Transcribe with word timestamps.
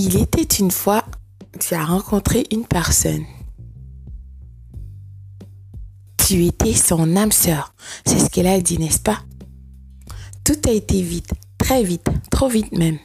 Il 0.00 0.16
était 0.16 0.42
une 0.60 0.70
fois, 0.70 1.04
tu 1.58 1.74
as 1.74 1.84
rencontré 1.84 2.46
une 2.52 2.64
personne. 2.64 3.24
Tu 6.16 6.46
étais 6.46 6.72
son 6.72 7.16
âme 7.16 7.32
sœur. 7.32 7.74
C'est 8.06 8.20
ce 8.20 8.30
qu'elle 8.30 8.46
a 8.46 8.60
dit, 8.60 8.78
n'est-ce 8.78 9.00
pas? 9.00 9.18
Tout 10.44 10.60
a 10.68 10.70
été 10.70 11.02
vite, 11.02 11.32
très 11.58 11.82
vite, 11.82 12.06
trop 12.30 12.48
vite 12.48 12.70
même. 12.70 13.00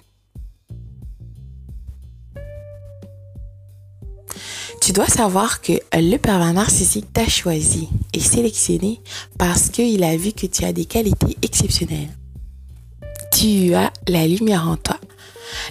Tu 4.79 4.91
dois 4.91 5.07
savoir 5.07 5.61
que 5.61 5.73
le 5.93 6.17
pervers 6.17 6.53
narcissique 6.53 7.11
t'a 7.11 7.27
choisi 7.27 7.89
et 8.13 8.19
sélectionné 8.19 9.01
parce 9.39 9.71
qu'il 9.71 10.03
a 10.03 10.15
vu 10.15 10.31
que 10.31 10.45
tu 10.45 10.63
as 10.63 10.73
des 10.73 10.85
qualités 10.85 11.39
exceptionnelles. 11.41 12.15
Tu 13.31 13.73
as 13.73 13.91
la 14.07 14.27
lumière 14.27 14.67
en 14.67 14.77
toi. 14.77 14.99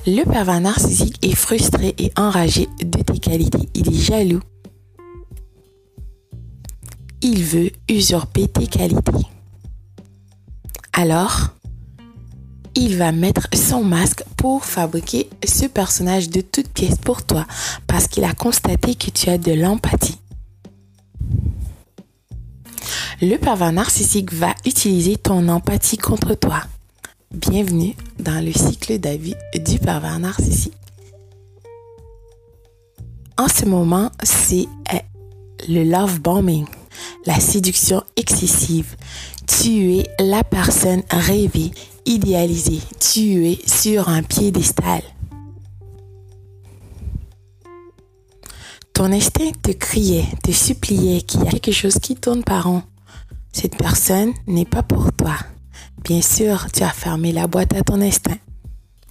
Le 0.06 0.24
pervers 0.24 0.60
narcissique 0.60 1.18
est 1.22 1.34
frustré 1.34 1.95
et 1.98 2.12
enragé 2.16 2.68
de 2.82 3.02
tes 3.02 3.18
qualités. 3.18 3.68
Il 3.74 3.88
est 3.88 4.00
jaloux. 4.00 4.41
Il 7.20 7.45
veut 7.45 7.70
usurper 7.88 8.48
tes 8.48 8.66
qualités. 8.66 9.27
Alors, 10.92 11.52
il 12.74 12.96
va 12.96 13.12
mettre 13.12 13.48
son 13.55 13.84
masque 13.84 14.24
pour 14.36 14.64
fabriquer 14.64 15.28
ce 15.46 15.66
personnage 15.66 16.30
de 16.30 16.41
toutes 16.41 16.69
pièces 16.69 16.96
pour 16.96 17.22
toi 17.24 17.46
parce 17.86 18.08
qu'il 18.08 18.24
a 18.24 18.33
constaté 18.33 18.94
que 18.94 19.10
tu 19.10 19.28
as 19.28 19.38
de 19.38 19.52
l'empathie. 19.52 20.19
Le 23.20 23.36
pervers 23.36 23.72
narcissique 23.72 24.33
va 24.33 24.55
utiliser 24.66 25.16
ton 25.16 25.48
empathie 25.48 25.98
contre 25.98 26.34
toi. 26.34 26.62
Bienvenue 27.34 27.96
dans 28.18 28.45
le 28.45 28.52
cycle 28.52 28.98
d'avis 28.98 29.34
du 29.55 29.78
pervers 29.78 30.19
narcissique. 30.19 30.75
En 33.38 33.48
ce 33.48 33.64
moment, 33.64 34.11
c'est 34.22 34.66
euh, 34.92 34.98
le 35.66 35.84
love 35.84 36.20
bombing, 36.20 36.66
la 37.25 37.41
séduction 37.41 38.03
excessive. 38.16 38.97
Tu 39.47 39.94
es 39.94 40.10
la 40.20 40.44
personne 40.44 41.03
rêvée 41.10 41.70
idéalisé, 42.05 42.80
tué 43.00 43.58
sur 43.66 44.10
un 44.10 44.22
piédestal. 44.22 45.00
Ton 48.92 49.10
instinct 49.10 49.53
te 49.62 49.70
criait, 49.70 50.27
te 50.44 50.50
suppliait 50.50 51.22
qu'il 51.22 51.44
y 51.44 51.48
a 51.48 51.50
quelque 51.50 51.72
chose 51.72 51.94
qui 51.94 52.14
tourne 52.14 52.44
par 52.44 52.64
rond. 52.64 52.83
Cette 53.53 53.78
personne 53.78 54.34
n'est 54.47 54.66
pas 54.66 54.83
pour 54.83 55.10
toi. 55.14 55.36
Bien 56.05 56.22
sûr, 56.22 56.66
tu 56.72 56.83
as 56.83 56.91
fermé 56.91 57.33
la 57.33 57.47
boîte 57.47 57.75
à 57.75 57.83
ton 57.83 58.00
instinct. 58.00 58.38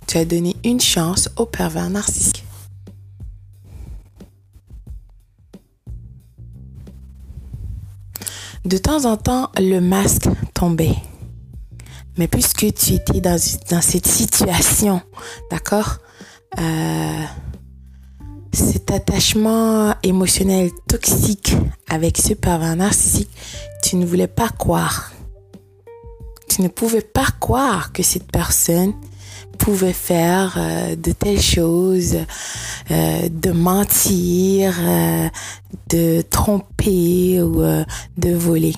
Tu 0.08 0.17
as 0.17 0.25
donné 0.25 0.55
une 0.64 0.81
chance 0.81 1.30
au 1.38 1.45
pervers 1.45 1.89
narcissique. 1.89 2.44
De 8.66 8.77
temps 8.77 9.05
en 9.05 9.17
temps, 9.17 9.49
le 9.58 9.80
masque 9.80 10.27
tombait. 10.53 10.95
Mais 12.17 12.27
puisque 12.27 12.72
tu 12.73 12.94
étais 12.94 13.22
dans, 13.22 13.38
cette 13.39 14.05
situation, 14.05 15.02
d'accord 15.49 15.97
euh, 16.59 17.23
Cet 18.53 18.92
attachement 18.92 19.95
émotionnel 20.03 20.69
toxique 20.88 21.55
avec 21.89 22.17
ce 22.17 22.33
pervers 22.33 22.75
narcissique, 22.75 23.31
tu 23.81 23.95
ne 23.95 24.05
voulais 24.05 24.27
pas 24.27 24.49
croire. 24.49 25.11
Tu 26.53 26.61
ne 26.63 26.67
pouvais 26.67 27.02
pas 27.02 27.27
croire 27.39 27.94
que 27.94 28.03
cette 28.03 28.30
personne 28.30 28.94
pouvait 29.57 29.94
faire 29.94 30.55
euh, 30.58 30.97
de 30.97 31.13
telles 31.13 31.41
choses, 31.41 32.17
euh, 32.91 33.30
de 33.30 33.52
mentir, 33.52 34.76
euh, 34.81 35.30
de 35.89 36.21
tromper 36.30 37.42
ou 37.42 37.64
de 38.17 38.33
voler. 38.33 38.76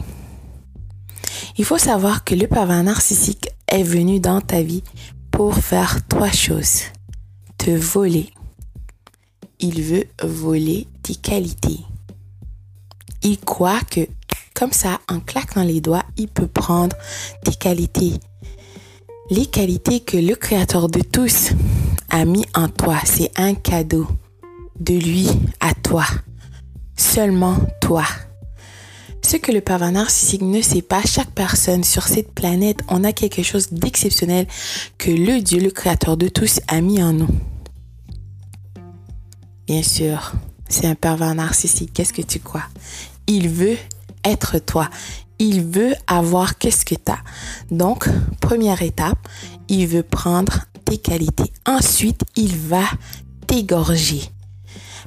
Il 1.58 1.66
faut 1.66 1.80
savoir 1.80 2.24
que 2.24 2.36
le 2.36 2.46
pervers 2.46 2.84
narcissique 2.84 3.50
est 3.68 3.82
venu 3.82 4.20
dans 4.20 4.40
ta 4.40 4.62
vie 4.62 4.84
pour 5.32 5.56
faire 5.56 6.08
trois 6.08 6.32
choses. 6.32 6.82
Te 7.58 7.72
voler. 7.72 8.30
Il 9.60 9.82
veut 9.82 10.06
voler 10.22 10.86
tes 11.02 11.16
qualités. 11.16 11.80
Il 13.24 13.40
croit 13.40 13.82
que, 13.90 14.02
comme 14.54 14.72
ça, 14.72 15.00
en 15.10 15.20
claquant 15.20 15.64
les 15.64 15.82
doigts, 15.82 16.06
il 16.18 16.28
peut 16.28 16.48
prendre 16.48 16.96
tes 17.44 17.54
qualités. 17.54 18.14
Les 19.30 19.46
qualités 19.46 20.00
que 20.00 20.18
le 20.18 20.36
Créateur 20.36 20.90
de 20.90 21.02
tous 21.02 21.52
a 22.10 22.26
mis 22.26 22.46
en 22.54 22.68
toi, 22.68 22.98
c'est 23.06 23.32
un 23.36 23.54
cadeau 23.54 24.08
de 24.80 24.94
lui 24.94 25.28
à 25.60 25.74
toi. 25.74 26.06
Seulement 26.96 27.58
toi. 27.82 28.06
Ce 29.22 29.38
que 29.38 29.52
le 29.52 29.62
pervers 29.62 29.92
narcissique 29.92 30.42
ne 30.42 30.62
sait 30.62 30.82
pas, 30.82 31.02
chaque 31.04 31.32
personne 31.32 31.84
sur 31.84 32.04
cette 32.04 32.34
planète, 32.34 32.80
on 32.90 33.04
a 33.04 33.14
quelque 33.14 33.42
chose 33.42 33.72
d'exceptionnel 33.72 34.48
que 34.98 35.10
le 35.10 35.42
Dieu, 35.42 35.60
le 35.60 35.72
Créateur 35.72 36.18
de 36.18 36.28
tous, 36.28 36.60
a 36.68 36.82
mis 36.82 37.02
en 37.02 37.14
nous. 37.14 37.30
Bien 39.66 39.82
sûr, 39.82 40.34
c'est 40.68 40.88
un 40.88 40.96
pervers 40.96 41.34
narcissique. 41.34 41.94
Qu'est-ce 41.94 42.14
que 42.14 42.22
tu 42.22 42.40
crois? 42.40 42.66
Il 43.28 43.48
veut 43.48 43.78
être 44.24 44.60
toi. 44.60 44.90
Il 45.40 45.64
veut 45.64 45.94
avoir 46.08 46.58
qu'est-ce 46.58 46.86
que 46.86 46.96
tu 46.96 47.12
as. 47.12 47.20
Donc, 47.72 48.08
première 48.40 48.82
étape, 48.82 49.28
il 49.68 49.88
veut 49.88 50.04
prendre 50.04 50.60
tes 50.86 50.98
qualités. 50.98 51.52
Ensuite, 51.66 52.22
il 52.36 52.58
va 52.58 52.84
t'égorger. 53.48 54.22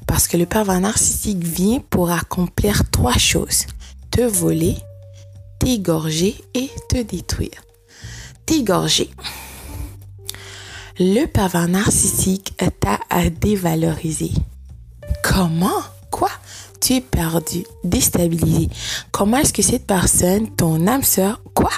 Parce 0.06 0.28
que 0.28 0.36
le 0.36 0.46
pervers 0.46 0.80
narcissique 0.80 1.42
vient 1.42 1.80
pour 1.90 2.10
accomplir 2.10 2.82
trois 2.90 3.18
choses 3.18 3.66
te 4.16 4.22
voler, 4.22 4.76
t'égorger 5.58 6.36
et 6.54 6.70
te 6.88 7.02
détruire. 7.02 7.62
T'égorger. 8.46 9.10
Le 10.98 11.26
pervers 11.26 11.68
narcissique 11.68 12.54
t'a 12.80 12.98
à 13.10 13.28
dévaloriser. 13.28 14.32
Comment? 15.22 15.82
Quoi? 16.10 16.30
Tu 16.80 16.94
es 16.94 17.00
perdu, 17.00 17.64
déstabilisé. 17.84 18.68
Comment 19.12 19.38
est-ce 19.38 19.52
que 19.52 19.62
cette 19.62 19.86
personne, 19.86 20.48
ton 20.54 20.86
âme 20.86 21.02
sœur, 21.02 21.40
quoi 21.54 21.70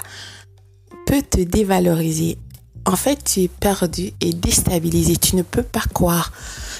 peut 1.06 1.22
te 1.22 1.40
dévaloriser? 1.40 2.36
En 2.84 2.96
fait, 2.96 3.22
tu 3.24 3.42
es 3.42 3.48
perdu 3.48 4.12
et 4.20 4.32
déstabilisé. 4.32 5.16
Tu 5.16 5.36
ne 5.36 5.42
peux 5.42 5.62
pas 5.62 5.82
croire. 5.92 6.32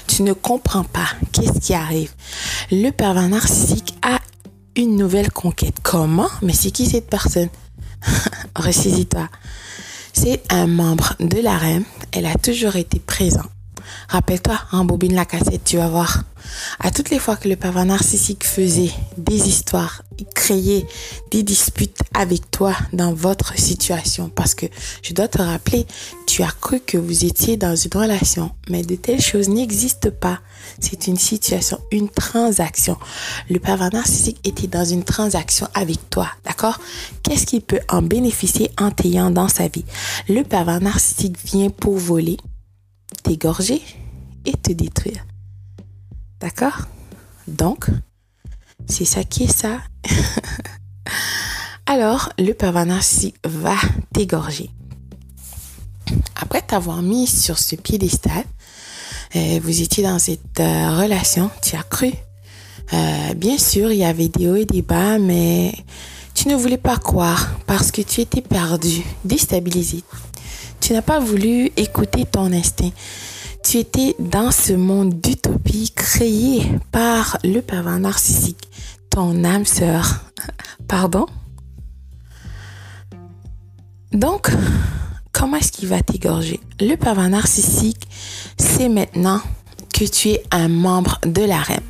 Tu 0.07 0.23
ne 0.23 0.33
comprends 0.33 0.83
pas 0.83 1.07
qu'est-ce 1.31 1.59
qui 1.59 1.73
arrive. 1.73 2.11
Le 2.71 2.89
pervers 2.91 3.29
narcissique 3.29 3.95
a 4.01 4.19
une 4.75 4.95
nouvelle 4.95 5.31
conquête. 5.31 5.75
Comment? 5.83 6.29
Mais 6.41 6.53
c'est 6.53 6.71
qui 6.71 6.87
cette 6.87 7.09
personne? 7.09 7.49
Ressaisis-toi. 8.55 9.27
C'est 10.13 10.41
un 10.51 10.67
membre 10.67 11.13
de 11.19 11.39
la 11.39 11.57
reine. 11.57 11.83
Elle 12.11 12.25
a 12.25 12.35
toujours 12.35 12.75
été 12.75 12.99
présente. 12.99 13.49
Rappelle-toi, 14.09 14.59
en 14.71 14.85
bobine 14.85 15.13
la 15.13 15.25
cassette, 15.25 15.63
tu 15.63 15.77
vas 15.77 15.87
voir. 15.87 16.23
À 16.79 16.91
toutes 16.91 17.09
les 17.09 17.19
fois 17.19 17.35
que 17.35 17.47
le 17.47 17.55
pervers 17.55 17.85
narcissique 17.85 18.45
faisait 18.45 18.91
des 19.17 19.47
histoires, 19.47 20.03
il 20.17 20.25
créait 20.25 20.85
des 21.31 21.43
disputes 21.43 21.99
avec 22.13 22.51
toi 22.51 22.75
dans 22.93 23.13
votre 23.13 23.57
situation. 23.57 24.29
Parce 24.29 24.55
que 24.55 24.65
je 25.01 25.13
dois 25.13 25.27
te 25.27 25.41
rappeler, 25.41 25.85
tu 26.27 26.43
as 26.43 26.51
cru 26.51 26.79
que 26.79 26.97
vous 26.97 27.25
étiez 27.25 27.57
dans 27.57 27.75
une 27.75 27.91
relation, 27.93 28.51
mais 28.69 28.83
de 28.83 28.95
telles 28.95 29.21
choses 29.21 29.49
n'existent 29.49 30.11
pas. 30.11 30.39
C'est 30.79 31.07
une 31.07 31.17
situation, 31.17 31.79
une 31.91 32.09
transaction. 32.09 32.97
Le 33.49 33.59
pervers 33.59 33.93
narcissique 33.93 34.39
était 34.43 34.67
dans 34.67 34.85
une 34.85 35.03
transaction 35.03 35.67
avec 35.73 36.09
toi, 36.09 36.29
d'accord? 36.45 36.79
Qu'est-ce 37.23 37.45
qu'il 37.45 37.61
peut 37.61 37.81
en 37.89 38.01
bénéficier 38.01 38.71
en 38.77 38.91
t'ayant 38.91 39.31
dans 39.31 39.47
sa 39.47 39.67
vie? 39.67 39.85
Le 40.27 40.43
pervers 40.43 40.81
narcissique 40.81 41.37
vient 41.45 41.69
pour 41.69 41.97
voler, 41.97 42.37
t'égorger 43.23 43.81
et 44.45 44.53
te 44.53 44.71
détruire. 44.71 45.25
D'accord? 46.39 46.87
Donc, 47.47 47.87
c'est 48.87 49.05
ça 49.05 49.23
qui 49.23 49.43
est 49.43 49.55
ça. 49.55 49.79
Alors, 51.85 52.31
le 52.37 52.53
pervers 52.53 52.85
va 53.43 53.75
t'égorger. 54.13 54.69
Après 56.35 56.61
t'avoir 56.61 57.01
mis 57.01 57.27
sur 57.27 57.59
ce 57.59 57.75
piédestal, 57.75 58.43
euh, 59.35 59.59
vous 59.63 59.81
étiez 59.81 60.03
dans 60.03 60.17
cette 60.17 60.59
euh, 60.59 60.97
relation, 60.97 61.51
tu 61.61 61.75
as 61.75 61.83
cru. 61.83 62.11
Euh, 62.93 63.33
bien 63.35 63.57
sûr, 63.57 63.91
il 63.91 63.99
y 63.99 64.05
avait 64.05 64.29
des 64.29 64.47
hauts 64.47 64.55
et 64.55 64.65
des 64.65 64.81
bas, 64.81 65.19
mais 65.19 65.73
tu 66.33 66.47
ne 66.47 66.55
voulais 66.55 66.77
pas 66.77 66.97
croire 66.97 67.49
parce 67.67 67.91
que 67.91 68.01
tu 68.01 68.21
étais 68.21 68.41
perdu, 68.41 69.03
déstabilisé. 69.25 70.03
Tu 70.79 70.93
n'as 70.93 71.01
pas 71.01 71.19
voulu 71.19 71.71
écouter 71.75 72.25
ton 72.25 72.51
instinct. 72.51 72.91
Tu 73.69 73.77
étais 73.77 74.15
dans 74.17 74.49
ce 74.49 74.73
monde 74.73 75.21
d'utopie 75.21 75.91
créé 75.95 76.71
par 76.91 77.37
le 77.43 77.59
pervers 77.59 77.99
narcissique, 77.99 78.67
ton 79.11 79.43
âme 79.43 79.67
sœur. 79.67 80.23
Pardon? 80.87 81.27
Donc, 84.11 84.49
comment 85.31 85.57
est-ce 85.57 85.71
qu'il 85.71 85.87
va 85.87 86.01
t'égorger? 86.01 86.59
Le 86.79 86.95
pervers 86.95 87.29
narcissique 87.29 88.07
sait 88.57 88.89
maintenant 88.89 89.39
que 89.93 90.05
tu 90.05 90.29
es 90.29 90.43
un 90.49 90.67
membre 90.67 91.19
de 91.27 91.43
la 91.43 91.59
reine. 91.59 91.88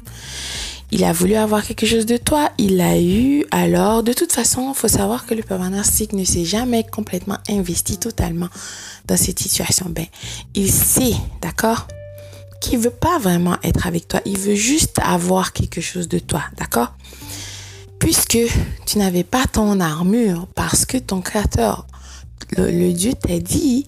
Il 0.91 1.03
a 1.03 1.13
voulu 1.13 1.35
avoir 1.35 1.63
quelque 1.63 1.85
chose 1.85 2.07
de 2.07 2.17
toi, 2.17 2.51
il 2.57 2.77
l'a 2.77 2.99
eu. 2.99 3.45
Alors, 3.51 4.01
de 4.01 4.11
toute 4.11 4.31
façon, 4.31 4.71
il 4.71 4.75
faut 4.75 4.87
savoir 4.87 5.27
que 5.27 5.35
le 5.35 5.43
pervers 5.43 5.69
narcissique 5.69 6.13
ne 6.13 6.23
s'est 6.23 6.45
jamais 6.45 6.83
complètement 6.83 7.37
investi 7.47 7.97
totalement 7.97 8.49
dans 9.05 9.17
cette 9.17 9.37
situation. 9.37 9.85
Ben, 9.89 10.07
il 10.55 10.71
sait, 10.71 11.13
d'accord, 11.41 11.87
qu'il 12.59 12.79
veut 12.79 12.89
pas 12.89 13.19
vraiment 13.19 13.57
être 13.63 13.85
avec 13.85 14.07
toi. 14.07 14.21
Il 14.25 14.39
veut 14.39 14.55
juste 14.55 14.99
avoir 15.03 15.53
quelque 15.53 15.79
chose 15.79 16.07
de 16.07 16.17
toi, 16.17 16.43
d'accord? 16.57 16.93
Puisque 17.99 18.39
tu 18.87 18.97
n'avais 18.97 19.23
pas 19.23 19.45
ton 19.45 19.79
armure, 19.79 20.47
parce 20.55 20.85
que 20.85 20.97
ton 20.97 21.21
créateur, 21.21 21.85
le 22.57 22.91
Dieu 22.93 23.13
t'a 23.13 23.37
dit 23.37 23.85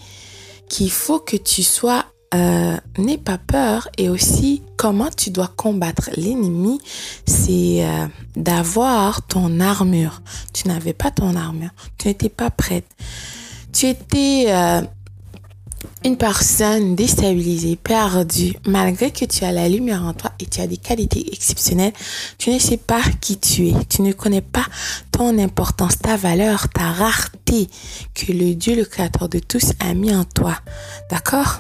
qu'il 0.70 0.92
faut 0.92 1.20
que 1.20 1.38
tu 1.38 1.64
sois 1.64 2.06
euh, 2.34 2.78
n'aie 2.98 3.18
pas 3.18 3.38
peur 3.38 3.90
et 3.98 4.08
aussi 4.08 4.62
comment 4.78 5.10
tu 5.10 5.32
dois 5.32 5.52
combattre 5.56 6.10
l'ennemi, 6.16 6.80
c'est 7.26 7.86
euh, 7.86 8.08
d'avoir 8.36 9.22
ton 9.28 9.60
armure. 9.60 10.22
Tu 10.54 10.68
n'avais 10.68 10.94
pas 10.94 11.12
ton 11.12 11.36
armure, 11.36 11.72
tu 11.98 12.08
n'étais 12.08 12.30
pas 12.30 12.50
prête. 12.50 12.86
Tu 13.74 13.88
étais 13.88 14.46
euh, 14.48 14.82
une 16.06 16.18
personne 16.18 16.96
déstabilisée, 16.96 17.76
perdue, 17.76 18.56
malgré 18.66 19.12
que 19.12 19.26
tu 19.26 19.44
as 19.44 19.52
la 19.52 19.68
lumière 19.68 20.06
en 20.06 20.14
toi 20.14 20.32
et 20.40 20.46
tu 20.46 20.62
as 20.62 20.68
des 20.68 20.78
qualités 20.78 21.34
exceptionnelles, 21.34 21.94
tu 22.38 22.50
ne 22.50 22.60
sais 22.60 22.78
pas 22.78 23.02
qui 23.20 23.40
tu 23.40 23.68
es. 23.68 23.74
Tu 23.90 24.02
ne 24.02 24.14
connais 24.14 24.42
pas 24.42 24.66
ton 25.12 25.38
importance, 25.38 25.98
ta 25.98 26.16
valeur, 26.16 26.70
ta 26.70 26.92
rareté 26.92 27.70
que 28.14 28.32
le 28.32 28.56
Dieu, 28.56 28.76
le 28.76 28.86
Créateur 28.86 29.28
de 29.28 29.40
tous, 29.40 29.74
a 29.80 29.94
mis 29.94 30.16
en 30.16 30.24
toi. 30.24 30.56
D'accord? 31.10 31.60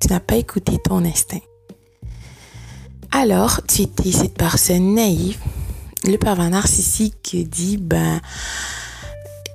Tu 0.00 0.08
n'as 0.08 0.20
pas 0.20 0.36
écouté 0.36 0.78
ton 0.82 1.04
instinct. 1.04 1.40
Alors, 3.12 3.60
tu 3.66 3.82
étais 3.82 4.12
cette 4.12 4.36
personne 4.36 4.94
naïve. 4.94 5.38
Le 6.04 6.16
pervers 6.16 6.50
narcissique 6.50 7.36
dit, 7.48 7.76
ben, 7.76 8.20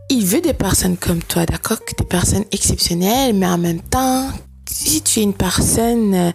il 0.09 0.25
veut 0.25 0.41
des 0.41 0.53
personnes 0.53 0.97
comme 0.97 1.23
toi, 1.23 1.45
d'accord, 1.45 1.79
des 1.97 2.05
personnes 2.05 2.45
exceptionnelles, 2.51 3.33
mais 3.33 3.47
en 3.47 3.57
même 3.57 3.81
temps, 3.81 4.29
si 4.75 5.01
tu 5.01 5.21
es 5.21 5.23
une 5.23 5.33
personne 5.33 6.13
euh, 6.13 6.31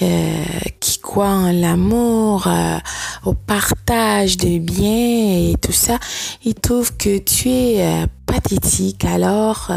euh, 0.00 0.44
qui 0.80 0.98
croit 1.00 1.28
en 1.28 1.52
l'amour, 1.52 2.46
euh, 2.46 2.78
au 3.26 3.34
partage 3.34 4.38
de 4.38 4.58
biens 4.58 5.50
et 5.50 5.54
tout 5.60 5.72
ça, 5.72 5.98
il 6.44 6.54
trouve 6.54 6.96
que 6.96 7.18
tu 7.18 7.50
es 7.50 8.06
pathétique, 8.24 9.04
alors 9.04 9.70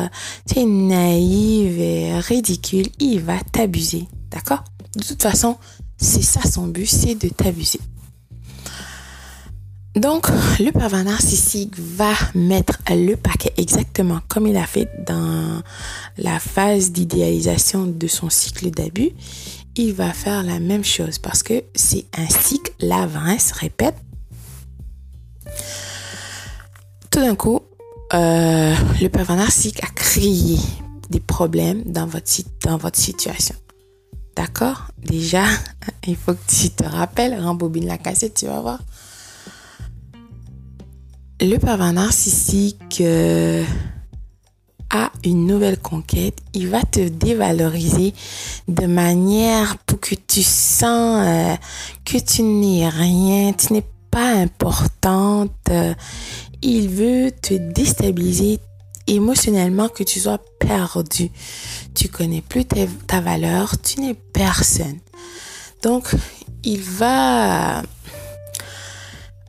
tu 0.50 0.59
es 0.59 0.65
naïve 0.65 1.80
et 1.80 2.18
ridicule, 2.19 2.88
il 3.00 3.19
va 3.19 3.39
t'abuser, 3.51 4.07
d'accord? 4.31 4.63
De 4.95 5.04
toute 5.04 5.21
façon, 5.21 5.57
c'est 5.98 6.24
ça 6.24 6.42
son 6.50 6.68
but, 6.68 6.88
c'est 6.88 7.15
de 7.15 7.27
t'abuser. 7.27 7.80
Donc, 9.97 10.27
le 10.59 10.71
pervers 10.71 11.03
narcissique 11.03 11.73
va 11.79 12.13
mettre 12.35 12.77
le 12.89 13.15
paquet 13.15 13.51
exactement 13.57 14.19
comme 14.27 14.45
il 14.45 14.55
a 14.55 14.67
fait 14.67 14.88
dans 15.07 15.63
la 16.19 16.39
phase 16.39 16.91
d'idéalisation 16.91 17.85
de 17.85 18.05
son 18.05 18.29
cycle 18.29 18.69
d'abus. 18.69 19.09
Il 19.75 19.94
va 19.94 20.13
faire 20.13 20.44
la 20.44 20.59
même 20.59 20.83
chose 20.83 21.17
parce 21.17 21.41
que 21.41 21.63
c'est 21.73 22.05
un 22.15 22.27
cycle, 22.27 22.71
la 22.79 23.07
se 23.39 23.55
répète. 23.55 23.95
Tout 27.09 27.21
d'un 27.21 27.35
coup, 27.35 27.61
euh, 28.13 28.75
le 29.01 29.07
pervers 29.07 29.38
narcissique 29.38 29.83
a 29.83 29.88
créé 29.88 30.59
des 31.09 31.19
problèmes 31.19 31.81
dans 31.85 32.05
votre, 32.05 32.29
dans 32.63 32.77
votre 32.77 32.99
situation. 32.99 33.55
D'accord? 34.35 34.89
Déjà, 34.99 35.44
il 36.07 36.15
faut 36.15 36.33
que 36.33 36.51
tu 36.55 36.69
te 36.69 36.83
rappelles, 36.83 37.39
rembobine 37.41 37.88
la 37.88 37.97
cassette, 37.97 38.35
tu 38.35 38.45
vas 38.45 38.61
voir 38.61 38.79
le 41.39 41.57
pervers 41.57 41.93
narcissique 41.93 43.01
euh, 43.01 43.63
a 44.89 45.11
une 45.23 45.45
nouvelle 45.45 45.79
conquête, 45.79 46.37
il 46.53 46.69
va 46.69 46.81
te 46.83 47.07
dévaloriser 47.07 48.13
de 48.67 48.85
manière 48.85 49.77
pour 49.79 49.99
que 49.99 50.15
tu 50.15 50.41
sens 50.43 51.25
euh, 51.25 51.55
que 52.05 52.17
tu 52.17 52.43
n'es 52.43 52.87
rien, 52.87 53.53
tu 53.53 53.73
n'es 53.73 53.83
pas 54.09 54.31
importante. 54.31 55.69
il 56.61 56.89
veut 56.89 57.31
te 57.31 57.53
déstabiliser 57.53 58.59
émotionnellement, 59.07 59.89
que 59.89 60.03
tu 60.03 60.19
sois 60.19 60.39
perdu. 60.59 61.31
Tu 61.95 62.09
connais 62.09 62.41
plus 62.41 62.65
ta 62.65 63.21
valeur, 63.21 63.79
tu 63.81 64.01
n'es 64.01 64.13
personne. 64.13 64.99
Donc, 65.81 66.09
il 66.63 66.81
va 66.81 67.83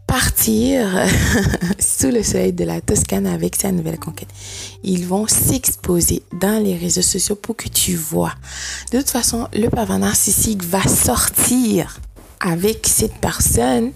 partir 0.09 0.89
sous 1.79 2.11
le 2.11 2.23
soleil 2.23 2.53
de 2.53 2.65
la 2.65 2.81
Toscane 2.81 3.27
avec 3.27 3.55
sa 3.55 3.71
nouvelle 3.71 3.99
conquête. 3.99 4.29
Ils 4.83 5.07
vont 5.07 5.29
s'exposer 5.29 6.23
dans 6.41 6.61
les 6.63 6.77
réseaux 6.77 7.03
sociaux 7.03 7.37
pour 7.37 7.55
que 7.55 7.69
tu 7.69 7.95
vois. 7.95 8.33
De 8.91 8.99
toute 8.99 9.11
façon, 9.11 9.47
le 9.53 9.69
pervers 9.69 9.99
narcissique 9.99 10.65
va 10.65 10.83
sortir 10.83 12.01
avec 12.41 12.87
cette 12.87 13.17
personne, 13.17 13.93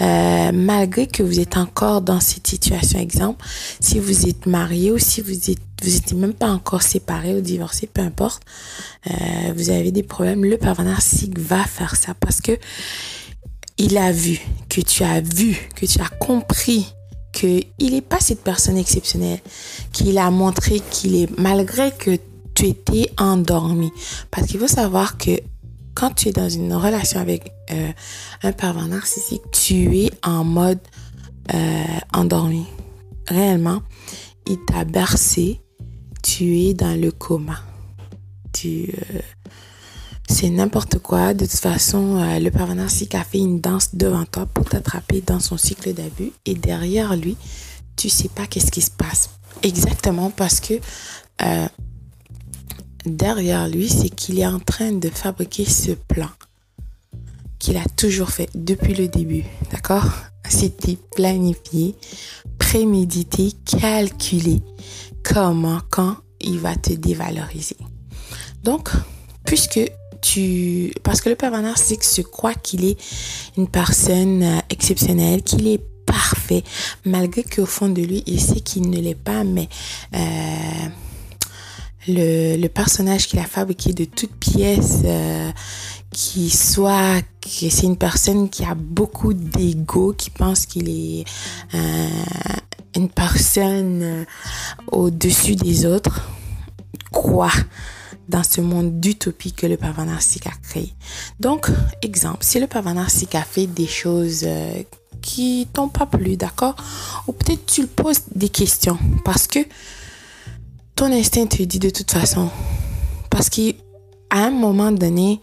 euh, 0.00 0.50
malgré 0.52 1.06
que 1.06 1.22
vous 1.22 1.40
êtes 1.40 1.56
encore 1.56 2.02
dans 2.02 2.20
cette 2.20 2.46
situation. 2.46 2.98
Exemple, 2.98 3.44
si 3.80 3.98
vous 3.98 4.26
êtes 4.28 4.46
marié 4.46 4.90
ou 4.90 4.98
si 4.98 5.20
vous 5.20 5.50
êtes 5.50 5.60
vous 5.82 5.90
n'êtes 5.90 6.12
même 6.14 6.32
pas 6.32 6.48
encore 6.48 6.82
séparé 6.82 7.34
ou 7.34 7.42
divorcé, 7.42 7.86
peu 7.86 8.00
importe, 8.00 8.42
euh, 9.08 9.52
vous 9.54 9.68
avez 9.68 9.92
des 9.92 10.02
problèmes, 10.02 10.42
le 10.42 10.56
pervers 10.56 10.86
narcissique 10.86 11.38
va 11.38 11.62
faire 11.64 11.96
ça 11.96 12.14
parce 12.18 12.40
que 12.40 12.52
il 13.78 13.98
a 13.98 14.12
vu, 14.12 14.40
que 14.68 14.80
tu 14.80 15.02
as 15.02 15.20
vu, 15.20 15.68
que 15.74 15.86
tu 15.86 16.00
as 16.00 16.08
compris 16.08 16.86
qu'il 17.32 17.64
n'est 17.80 18.00
pas 18.00 18.20
cette 18.20 18.42
personne 18.42 18.78
exceptionnelle, 18.78 19.40
qu'il 19.92 20.16
a 20.18 20.30
montré 20.30 20.80
qu'il 20.90 21.16
est, 21.16 21.38
malgré 21.38 21.92
que 21.92 22.18
tu 22.54 22.66
étais 22.66 23.10
endormi. 23.18 23.90
Parce 24.30 24.46
qu'il 24.46 24.58
faut 24.58 24.68
savoir 24.68 25.18
que 25.18 25.38
quand 25.94 26.14
tu 26.14 26.28
es 26.28 26.32
dans 26.32 26.48
une 26.48 26.74
relation 26.74 27.20
avec 27.20 27.52
euh, 27.70 27.90
un 28.42 28.52
pervers 28.52 28.88
narcissique, 28.88 29.42
tu 29.52 29.98
es 29.98 30.10
en 30.22 30.44
mode 30.44 30.80
euh, 31.54 31.84
endormi. 32.12 32.66
Réellement, 33.28 33.82
il 34.46 34.58
t'a 34.66 34.84
bercé, 34.84 35.60
tu 36.22 36.60
es 36.60 36.74
dans 36.74 36.98
le 36.98 37.10
coma. 37.10 37.60
Tu, 38.52 38.94
euh, 39.14 39.20
c'est 40.28 40.50
n'importe 40.50 40.98
quoi. 40.98 41.34
De 41.34 41.46
toute 41.46 41.58
façon, 41.58 42.16
euh, 42.16 42.38
le 42.38 42.50
pervers 42.50 42.74
narcissique 42.74 43.14
a 43.14 43.24
fait 43.24 43.38
une 43.38 43.60
danse 43.60 43.94
devant 43.94 44.24
toi 44.24 44.46
pour 44.46 44.64
t'attraper 44.68 45.20
dans 45.20 45.40
son 45.40 45.56
cycle 45.56 45.92
d'abus. 45.94 46.32
Et 46.44 46.54
derrière 46.54 47.16
lui, 47.16 47.36
tu 47.96 48.08
sais 48.08 48.28
pas 48.28 48.46
qu'est-ce 48.46 48.70
qui 48.70 48.82
se 48.82 48.90
passe. 48.90 49.30
Exactement 49.62 50.30
parce 50.30 50.60
que 50.60 50.74
euh, 51.42 51.68
derrière 53.04 53.68
lui, 53.68 53.88
c'est 53.88 54.10
qu'il 54.10 54.38
est 54.38 54.46
en 54.46 54.58
train 54.58 54.92
de 54.92 55.08
fabriquer 55.08 55.64
ce 55.64 55.92
plan 55.92 56.28
qu'il 57.58 57.76
a 57.76 57.84
toujours 57.96 58.30
fait 58.30 58.50
depuis 58.54 58.94
le 58.94 59.08
début. 59.08 59.44
D'accord? 59.72 60.10
C'était 60.48 60.98
planifié, 61.14 61.94
prémédité, 62.58 63.52
calculé. 63.64 64.60
Comment, 65.24 65.80
quand 65.90 66.16
il 66.40 66.58
va 66.58 66.76
te 66.76 66.92
dévaloriser. 66.92 67.76
Donc, 68.62 68.90
puisque 69.44 69.80
parce 71.02 71.20
que 71.20 71.28
le 71.28 71.36
pervers 71.36 71.62
narcissique 71.62 72.04
se 72.04 72.20
croit 72.22 72.54
qu'il 72.54 72.84
est 72.84 72.96
une 73.56 73.68
personne 73.68 74.42
euh, 74.42 74.58
exceptionnelle, 74.70 75.42
qu'il 75.42 75.66
est 75.66 75.80
parfait, 76.06 76.62
malgré 77.04 77.42
qu'au 77.42 77.66
fond 77.66 77.88
de 77.88 78.02
lui, 78.02 78.22
il 78.26 78.40
sait 78.40 78.60
qu'il 78.60 78.90
ne 78.90 79.00
l'est 79.00 79.14
pas, 79.14 79.44
mais 79.44 79.68
euh, 80.14 80.88
le, 82.08 82.56
le, 82.56 82.68
personnage 82.68 83.26
qu'il 83.26 83.40
a 83.40 83.44
fabriqué 83.44 83.92
de 83.92 84.04
toutes 84.04 84.36
pièces, 84.36 85.00
euh, 85.04 85.50
qui 86.12 86.50
soit 86.50 87.20
que 87.40 87.68
c'est 87.70 87.86
une 87.86 87.96
personne 87.96 88.48
qui 88.48 88.64
a 88.64 88.74
beaucoup 88.74 89.34
d'ego, 89.34 90.14
qui 90.16 90.30
pense 90.30 90.64
qu'il 90.64 90.88
est 90.88 91.24
une 92.94 93.08
personne 93.10 94.24
au-dessus 94.86 95.56
des 95.56 95.84
autres, 95.84 96.22
quoi 97.10 97.50
dans 98.28 98.42
ce 98.42 98.60
monde 98.60 99.00
d'utopie 99.00 99.52
que 99.52 99.66
le 99.66 99.76
pervers 99.76 100.06
narcissique 100.06 100.46
a 100.46 100.52
créé. 100.62 100.92
Donc, 101.40 101.68
exemple, 102.02 102.38
si 102.40 102.58
le 102.58 102.66
pervers 102.66 102.94
narcissique 102.94 103.34
a 103.34 103.42
fait 103.42 103.66
des 103.66 103.86
choses 103.86 104.42
euh, 104.44 104.82
qui 105.22 105.68
t'ont 105.72 105.88
pas 105.88 106.06
plu, 106.06 106.36
d'accord? 106.36 106.76
Ou 107.26 107.32
peut-être 107.32 107.66
tu 107.66 107.82
le 107.82 107.86
poses 107.88 108.22
des 108.34 108.48
questions 108.48 108.98
parce 109.24 109.46
que 109.46 109.60
ton 110.94 111.12
instinct 111.12 111.46
te 111.46 111.62
dit 111.62 111.78
de 111.78 111.90
toute 111.90 112.10
façon. 112.10 112.48
Parce 113.30 113.50
qu'à 113.50 113.72
un 114.30 114.50
moment 114.50 114.92
donné, 114.92 115.40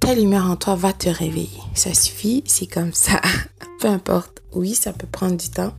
ta 0.00 0.14
lumière 0.14 0.50
en 0.50 0.56
toi 0.56 0.74
va 0.74 0.92
te 0.92 1.08
réveiller. 1.08 1.60
Ça 1.74 1.94
suffit, 1.94 2.42
c'est 2.46 2.66
comme 2.66 2.92
ça. 2.92 3.20
Peu 3.80 3.88
importe. 3.88 4.42
Oui, 4.52 4.74
ça 4.74 4.94
peut 4.94 5.06
prendre 5.06 5.36
du 5.36 5.50
temps, 5.50 5.74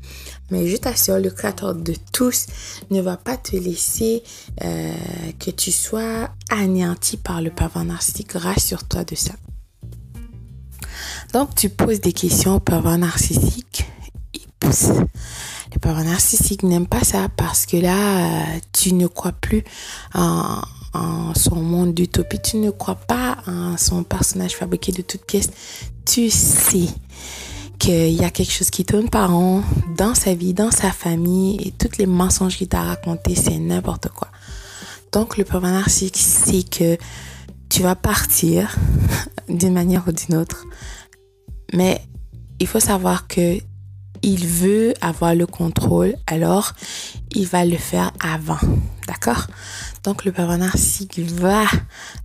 mais 0.52 0.68
je 0.68 0.78
t'assure, 0.78 1.18
le 1.18 1.32
créateur 1.32 1.74
de 1.74 1.96
tous 2.14 2.46
ne 2.92 3.02
va 3.02 3.18
pas 3.18 3.36
te 3.36 3.56
laisser 3.56 4.22
euh, 4.64 4.94
que 5.40 5.50
tu 5.50 5.72
sois 5.72 6.30
anéanti 6.52 7.18
par 7.18 7.42
le 7.42 7.50
pervers 7.50 7.84
narcissique. 7.84 8.34
Rassure-toi 8.34 9.06
de 9.06 9.16
ça. 9.16 9.34
Donc, 11.34 11.56
tu 11.56 11.70
poses 11.70 12.00
des 12.00 12.14
questions 12.14 12.56
au 12.56 12.60
pervers 12.60 13.00
narcissique. 13.00 13.86
Il 14.36 14.46
pousse. 14.60 14.90
Le 15.74 15.80
pervers 15.80 16.06
narcissique 16.06 16.62
n'aime 16.62 16.88
pas 16.88 17.04
ça 17.04 17.28
parce 17.36 17.66
que 17.66 17.78
là, 17.78 18.60
tu 18.72 18.94
ne 18.94 19.08
crois 19.08 19.34
plus 19.34 19.64
en, 20.14 20.62
son 21.36 21.55
monde 21.55 21.93
d'utopie. 21.93 22.39
Tu 22.39 22.58
ne 22.58 22.72
crois 22.72 22.96
pas 22.96 23.38
en 23.48 23.77
son 23.77 24.03
personnage 24.03 24.55
fabriqué 24.55 24.91
de 24.91 25.01
toutes 25.01 25.25
pièces. 25.25 25.50
Tu 26.05 26.29
sais 26.29 26.88
qu'il 27.77 28.12
y 28.12 28.24
a 28.24 28.29
quelque 28.29 28.51
chose 28.51 28.69
qui 28.69 28.84
tourne 28.86 29.10
par 29.10 29.34
an 29.34 29.63
dans 29.96 30.13
sa 30.13 30.34
vie, 30.34 30.53
dans 30.53 30.72
sa 30.72 30.91
famille 30.91 31.58
et 31.65 31.72
toutes 31.72 31.98
les 31.98 32.05
mensonges 32.05 32.58
qu'il 32.58 32.67
t'a 32.67 32.84
raconté, 32.84 33.36
c'est 33.36 33.58
n'importe 33.58 34.10
quoi. 34.10 34.27
Donc 35.12 35.38
le 35.38 35.46
pervers 35.46 35.72
narcissique 35.72 36.17
sait 36.17 36.63
que 36.63 36.98
tu 37.69 37.81
vas 37.81 37.96
partir 37.96 38.75
d'une 39.50 39.74
manière 39.74 40.03
ou 40.08 40.12
d'une 40.12 40.36
autre. 40.36 40.65
Mais 41.74 42.01
il 42.60 42.67
faut 42.67 42.79
savoir 42.79 43.27
que 43.27 43.60
il 44.24 44.46
veut 44.48 44.94
avoir 45.02 45.36
le 45.36 45.46
contrôle, 45.46 46.16
alors 46.28 46.74
il 47.36 47.48
va 47.48 47.66
le 47.66 47.78
faire 47.78 48.12
avant. 48.20 48.60
D'accord? 49.08 49.48
Donc 50.04 50.26
le 50.26 50.32
pervers 50.32 50.58
narcissique 50.58 51.20
va 51.20 51.66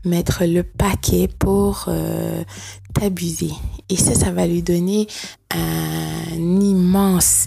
mettre 0.04 0.44
le 0.44 0.62
paquet 0.62 1.28
pour 1.38 1.86
euh, 1.88 2.44
t'abuser. 2.92 3.50
Et 3.88 3.96
ça, 3.96 4.14
ça 4.14 4.30
va 4.30 4.46
lui 4.46 4.62
donner 4.62 5.06
un 5.50 6.60
immense 6.60 7.46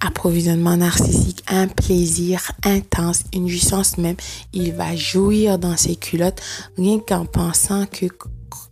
approvisionnement 0.00 0.76
narcissique, 0.76 1.42
un 1.48 1.68
plaisir 1.68 2.52
intense, 2.64 3.22
une 3.32 3.48
jouissance 3.48 3.98
même. 3.98 4.16
Il 4.52 4.72
va 4.72 4.96
jouir 4.96 5.58
dans 5.58 5.76
ses 5.76 5.96
culottes 5.96 6.42
rien 6.76 6.98
qu'en 6.98 7.24
pensant 7.24 7.86
que 7.86 8.06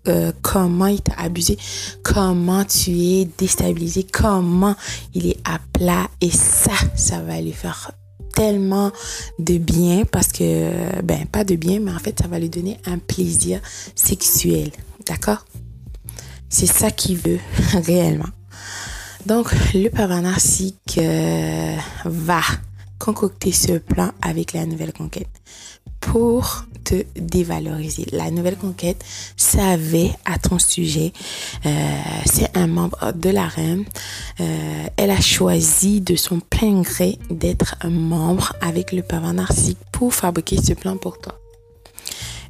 euh, 0.06 0.32
comment 0.42 0.86
il 0.86 1.00
t'a 1.00 1.14
abusé, 1.14 1.56
comment 2.02 2.64
tu 2.64 2.90
es 2.90 3.28
déstabilisé, 3.38 4.04
comment 4.04 4.76
il 5.14 5.28
est 5.28 5.38
à 5.44 5.58
plat. 5.72 6.08
Et 6.20 6.30
ça, 6.30 6.72
ça 6.94 7.20
va 7.20 7.40
lui 7.40 7.52
faire 7.52 7.92
tellement 8.34 8.92
de 9.38 9.58
bien 9.58 10.04
parce 10.04 10.28
que, 10.28 11.00
ben, 11.02 11.26
pas 11.26 11.44
de 11.44 11.56
bien, 11.56 11.80
mais 11.80 11.92
en 11.92 11.98
fait, 11.98 12.20
ça 12.20 12.28
va 12.28 12.38
lui 12.38 12.50
donner 12.50 12.78
un 12.84 12.98
plaisir 12.98 13.60
sexuel. 13.94 14.70
D'accord? 15.06 15.44
C'est 16.48 16.66
ça 16.66 16.90
qu'il 16.90 17.16
veut 17.16 17.40
réellement. 17.86 18.28
Donc, 19.26 19.52
le 19.72 19.88
pervers 19.88 20.22
euh, 20.98 21.76
va 22.04 22.40
concocter 22.98 23.52
ce 23.52 23.78
plan 23.78 24.10
avec 24.20 24.52
la 24.52 24.66
nouvelle 24.66 24.92
conquête 24.92 25.30
pour 26.00 26.66
te 26.84 27.04
dévaloriser. 27.18 28.06
La 28.12 28.30
nouvelle 28.30 28.56
conquête 28.56 29.04
savait 29.36 30.12
à 30.24 30.38
ton 30.38 30.58
sujet. 30.58 31.12
Euh, 31.66 32.00
c'est 32.26 32.56
un 32.56 32.66
membre 32.66 33.12
de 33.14 33.30
la 33.30 33.48
reine. 33.48 33.84
Euh, 34.40 34.86
elle 34.96 35.10
a 35.10 35.20
choisi 35.20 36.00
de 36.00 36.14
son 36.16 36.40
plein 36.40 36.82
gré 36.82 37.18
d'être 37.30 37.76
un 37.80 37.90
membre 37.90 38.52
avec 38.60 38.92
le 38.92 39.02
pervers 39.02 39.32
narcissique 39.32 39.78
pour 39.92 40.14
fabriquer 40.14 40.58
ce 40.62 40.74
plan 40.74 40.96
pour 40.96 41.18
toi. 41.18 41.38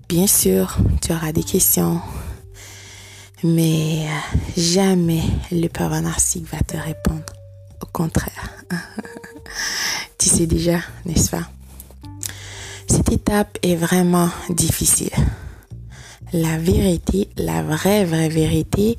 Bien 0.09 0.27
sûr, 0.27 0.77
tu 1.01 1.13
auras 1.13 1.33
des 1.33 1.43
questions, 1.43 2.01
mais 3.43 4.07
jamais 4.57 5.23
le 5.51 5.69
pervers 5.69 6.03
narcissique 6.03 6.47
va 6.51 6.61
te 6.61 6.77
répondre. 6.77 7.25
Au 7.81 7.87
contraire. 7.87 8.51
tu 10.19 10.29
sais 10.29 10.47
déjà, 10.47 10.81
n'est-ce 11.07 11.31
pas? 11.31 11.54
Cette 12.89 13.13
étape 13.13 13.59
est 13.63 13.77
vraiment 13.77 14.29
difficile. 14.51 15.11
La 16.33 16.59
vérité, 16.59 17.29
la 17.37 17.63
vraie, 17.63 18.05
vraie 18.05 18.29
vérité, 18.29 18.99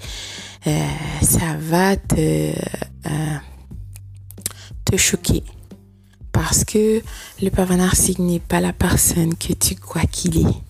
euh, 0.67 0.87
ça 1.21 1.55
va 1.59 1.95
te, 1.95 2.15
euh, 2.15 3.37
te 4.85 4.97
choquer. 4.97 5.43
Parce 6.31 6.65
que 6.65 7.01
le 7.41 7.49
pervers 7.49 7.93
n'est 8.19 8.39
pas 8.39 8.59
la 8.59 8.73
personne 8.73 9.35
que 9.35 9.53
tu 9.53 9.75
crois 9.75 10.05
qu'il 10.05 10.47
est. 10.47 10.61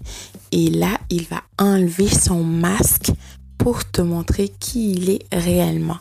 Et 0.51 0.69
là, 0.69 0.97
il 1.09 1.25
va 1.25 1.41
enlever 1.57 2.07
son 2.07 2.43
masque 2.43 3.11
pour 3.57 3.89
te 3.89 4.01
montrer 4.01 4.49
qui 4.59 4.91
il 4.91 5.09
est 5.09 5.25
réellement 5.31 5.97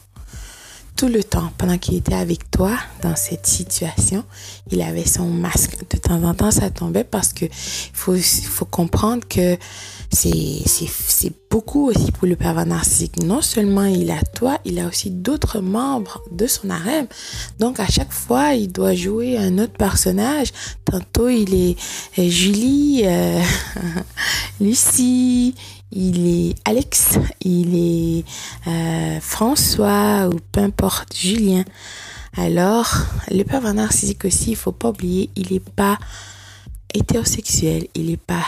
tout 0.97 1.09
le 1.09 1.25
temps, 1.25 1.51
pendant 1.59 1.77
qu'il 1.77 1.97
était 1.97 2.15
avec 2.15 2.51
toi 2.51 2.77
dans 3.03 3.17
cette 3.17 3.47
situation, 3.47 4.25
il 4.71 4.81
avait 4.81 5.07
son 5.07 5.27
masque. 5.27 5.79
De 5.91 5.99
temps 5.99 6.23
en 6.23 6.35
temps, 6.35 6.51
ça 6.51 6.71
tombait 6.71 7.05
parce 7.05 7.33
que 7.33 7.47
faut, 7.93 8.17
faut 8.17 8.65
comprendre 8.65 9.27
que 9.29 9.59
c'est, 10.11 11.33
beaucoup 11.51 11.89
aussi 11.89 12.11
pour 12.11 12.27
le 12.27 12.37
pervers 12.37 12.67
narcissique. 12.67 13.23
Non 13.23 13.41
seulement 13.41 13.85
il 13.85 14.11
a 14.11 14.21
toi, 14.23 14.59
il 14.65 14.79
a 14.81 14.89
aussi 14.89 15.11
d'autres 15.11 15.61
membres 15.61 16.23
de 16.33 16.47
son 16.47 16.71
harem. 16.71 17.07
Donc, 17.61 17.79
à 17.79 17.87
chaque 17.87 18.13
fois, 18.13 18.55
il 18.55 18.73
doit 18.73 18.95
jouer 18.95 19.39
un 19.39 19.59
autre 19.59 19.73
personnage. 19.73 20.49
Tantôt, 20.85 21.29
il 21.29 21.55
est 21.55 21.77
euh, 22.19 22.29
Julie, 22.29 23.03
euh, 23.05 23.41
Lucie, 24.61 25.55
il 25.95 26.27
est 26.27 26.55
Alex, 26.65 27.19
il 27.41 27.75
est 27.75 28.25
euh, 28.67 29.21
François 29.21 30.29
ou 30.29 30.39
peu 30.53 30.61
importe, 30.61 31.17
Julien. 31.17 31.65
Alors, 32.37 32.93
le 33.31 33.45
pervers 33.45 33.75
narcissique 33.75 34.25
aussi, 34.25 34.51
il 34.51 34.57
faut 34.57 34.73
pas 34.73 34.89
oublier, 34.89 35.31
il 35.37 35.53
n'est 35.53 35.61
pas 35.61 35.99
hétérosexuel, 36.93 37.87
il 37.95 38.07
n'est 38.07 38.17
pas 38.17 38.45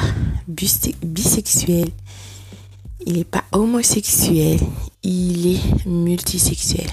bisexuel, 0.49 1.88
il 3.07 3.15
n'est 3.15 3.25
pas 3.25 3.45
homosexuel, 3.53 4.59
il 5.05 5.55
est 5.55 5.87
multisexuel. 5.87 6.91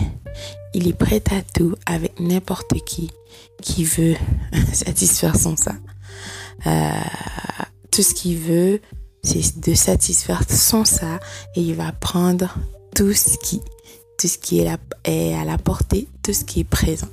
Il 0.76 0.88
est 0.88 0.94
prêt 0.98 1.24
à 1.32 1.42
tout 1.42 1.76
avec 1.86 2.20
n'importe 2.20 2.74
qui 2.86 3.12
qui 3.62 3.84
veut 3.84 4.16
satisfaire 4.74 5.36
son 5.36 5.56
ça. 5.56 5.74
Euh, 6.66 6.92
tout 7.92 8.02
ce 8.02 8.14
qu'il 8.14 8.38
veut, 8.38 8.82
de 9.24 9.74
satisfaire 9.74 10.44
son 10.50 10.84
ça 10.84 11.20
et 11.56 11.62
il 11.62 11.76
va 11.76 11.92
prendre 11.94 12.54
tout 12.94 13.14
ce 13.14 13.38
qui, 13.38 13.62
tout 14.18 14.28
ce 14.28 14.38
qui 14.38 14.60
est, 14.60 14.68
à 14.68 15.46
la 15.46 15.58
portée, 15.58 16.08
tout 16.22 16.34
ce 16.34 16.44
qui 16.44 16.62
est 16.62 16.66
présent. 16.66 17.08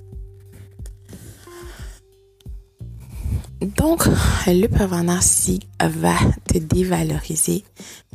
Donc, 3.61 4.07
le 4.47 4.67
pervers 4.67 5.05
narcissique 5.05 5.69
va 5.81 6.17
te 6.49 6.59
dévaloriser 6.59 7.65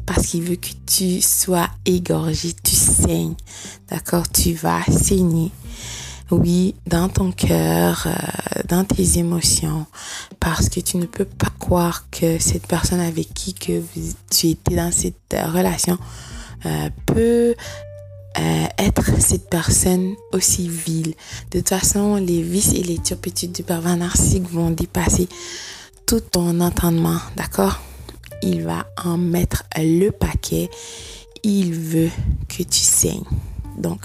parce 0.05 0.27
qu'il 0.27 0.43
veut 0.43 0.55
que 0.55 0.69
tu 0.85 1.21
sois 1.21 1.69
égorgé, 1.85 2.53
tu 2.63 2.75
saignes. 2.75 3.35
D'accord? 3.89 4.29
Tu 4.29 4.53
vas 4.53 4.83
saigner 4.83 5.51
oui, 6.31 6.75
dans 6.87 7.07
ton 7.07 7.31
cœur, 7.31 8.07
euh, 8.07 8.61
dans 8.67 8.83
tes 8.83 9.19
émotions, 9.19 9.85
parce 10.39 10.69
que 10.69 10.79
tu 10.79 10.97
ne 10.97 11.05
peux 11.05 11.25
pas 11.25 11.51
croire 11.59 12.09
que 12.09 12.39
cette 12.39 12.65
personne 12.65 12.99
avec 12.99 13.33
qui 13.33 13.53
que 13.53 13.81
tu 14.31 14.47
étais 14.47 14.75
dans 14.75 14.91
cette 14.91 15.35
relation 15.53 15.97
euh, 16.65 16.89
peut 17.05 17.53
euh, 18.37 18.65
être 18.79 19.03
cette 19.19 19.49
personne 19.49 20.15
aussi 20.33 20.67
vile. 20.67 21.13
De 21.51 21.59
toute 21.59 21.69
façon, 21.69 22.15
les 22.15 22.41
vices 22.41 22.73
et 22.73 22.81
les 22.81 22.97
turpitudes 22.97 23.51
du 23.51 23.63
pervers 23.63 23.95
narcissique 23.95 24.49
vont 24.49 24.71
dépasser 24.71 25.29
tout 26.07 26.21
ton 26.21 26.59
entendement, 26.59 27.19
d'accord? 27.35 27.79
Il 28.41 28.63
va 28.63 28.87
en 29.03 29.17
mettre 29.17 29.63
le 29.77 30.09
paquet. 30.09 30.69
Il 31.43 31.73
veut 31.73 32.09
que 32.49 32.63
tu 32.63 32.79
saignes. 32.79 33.23
Donc, 33.77 34.01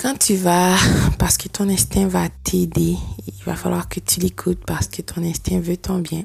quand 0.00 0.18
tu 0.18 0.36
vas, 0.36 0.76
parce 1.18 1.36
que 1.36 1.48
ton 1.48 1.68
instinct 1.68 2.08
va 2.08 2.28
t'aider, 2.42 2.96
il 3.26 3.44
va 3.44 3.54
falloir 3.54 3.88
que 3.88 4.00
tu 4.00 4.20
l'écoutes 4.20 4.64
parce 4.66 4.86
que 4.86 5.02
ton 5.02 5.22
instinct 5.22 5.60
veut 5.60 5.76
ton 5.76 5.98
bien. 5.98 6.24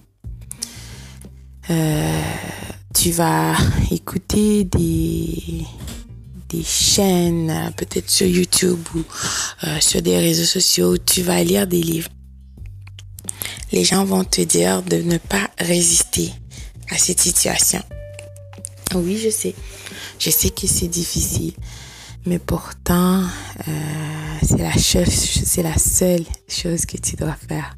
Euh, 1.69 2.21
tu 2.93 3.11
vas 3.11 3.53
écouter 3.91 4.63
des, 4.63 5.65
des 6.49 6.63
chaînes, 6.63 7.73
peut-être 7.75 8.09
sur 8.09 8.27
YouTube 8.27 8.79
ou 8.95 9.03
euh, 9.65 9.79
sur 9.81 10.01
des 10.01 10.17
réseaux 10.19 10.45
sociaux, 10.45 10.97
tu 10.97 11.21
vas 11.21 11.43
lire 11.43 11.67
des 11.67 11.81
livres. 11.81 12.09
Les 13.73 13.83
gens 13.83 14.05
vont 14.05 14.23
te 14.23 14.41
dire 14.41 14.83
de 14.83 14.97
ne 14.97 15.17
pas 15.17 15.49
résister 15.59 16.31
à 16.91 16.97
cette 16.97 17.19
situation. 17.19 17.81
Oui, 18.93 19.19
je 19.21 19.29
sais. 19.29 19.53
Je 20.17 20.29
sais 20.29 20.49
que 20.49 20.65
c'est 20.65 20.87
difficile. 20.87 21.53
Mais 22.25 22.39
pourtant, 22.39 23.21
euh, 23.67 24.37
c'est 24.41 24.57
la, 25.61 25.77
seule 25.77 26.23
chose 26.47 26.85
que 26.87 26.97
tu 26.97 27.15
dois 27.15 27.35
faire. 27.35 27.77